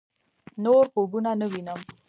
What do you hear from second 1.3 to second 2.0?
نه وينم